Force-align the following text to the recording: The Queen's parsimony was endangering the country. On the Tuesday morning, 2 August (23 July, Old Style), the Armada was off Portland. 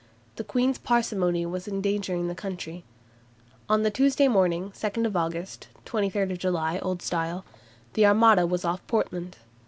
The 0.37 0.43
Queen's 0.43 0.79
parsimony 0.79 1.45
was 1.45 1.67
endangering 1.67 2.27
the 2.27 2.33
country. 2.33 2.83
On 3.69 3.83
the 3.83 3.91
Tuesday 3.91 4.27
morning, 4.27 4.73
2 4.75 5.11
August 5.13 5.67
(23 5.85 6.37
July, 6.37 6.79
Old 6.79 7.03
Style), 7.03 7.45
the 7.93 8.07
Armada 8.07 8.47
was 8.47 8.65
off 8.65 8.81
Portland. 8.87 9.37